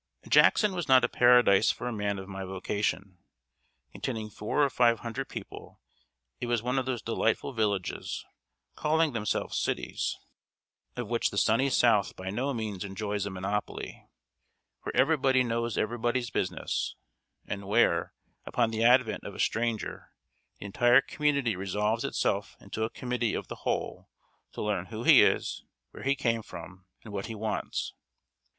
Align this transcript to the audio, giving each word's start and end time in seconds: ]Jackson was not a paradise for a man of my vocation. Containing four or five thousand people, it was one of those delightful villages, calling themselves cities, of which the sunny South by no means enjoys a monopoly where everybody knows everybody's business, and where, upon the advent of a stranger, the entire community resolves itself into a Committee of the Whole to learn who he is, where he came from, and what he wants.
]Jackson 0.27 0.73
was 0.73 0.87
not 0.87 1.03
a 1.03 1.07
paradise 1.07 1.69
for 1.69 1.87
a 1.87 1.93
man 1.93 2.17
of 2.17 2.27
my 2.27 2.43
vocation. 2.43 3.19
Containing 3.91 4.31
four 4.31 4.63
or 4.63 4.69
five 4.71 4.99
thousand 5.01 5.25
people, 5.25 5.79
it 6.39 6.47
was 6.47 6.63
one 6.63 6.79
of 6.79 6.87
those 6.87 7.03
delightful 7.03 7.53
villages, 7.53 8.25
calling 8.75 9.13
themselves 9.13 9.59
cities, 9.59 10.17
of 10.95 11.07
which 11.07 11.29
the 11.29 11.37
sunny 11.37 11.69
South 11.69 12.15
by 12.15 12.31
no 12.31 12.51
means 12.51 12.83
enjoys 12.83 13.27
a 13.27 13.29
monopoly 13.29 14.09
where 14.81 14.97
everybody 14.97 15.43
knows 15.43 15.77
everybody's 15.77 16.31
business, 16.31 16.95
and 17.45 17.67
where, 17.67 18.15
upon 18.43 18.71
the 18.71 18.83
advent 18.83 19.23
of 19.23 19.35
a 19.35 19.39
stranger, 19.39 20.09
the 20.59 20.65
entire 20.65 21.01
community 21.01 21.55
resolves 21.55 22.03
itself 22.03 22.57
into 22.59 22.83
a 22.83 22.89
Committee 22.89 23.35
of 23.35 23.49
the 23.49 23.61
Whole 23.67 24.09
to 24.53 24.63
learn 24.63 24.87
who 24.87 25.03
he 25.03 25.21
is, 25.21 25.63
where 25.91 26.01
he 26.01 26.15
came 26.15 26.41
from, 26.41 26.85
and 27.03 27.13
what 27.13 27.27
he 27.27 27.35
wants. 27.35 27.93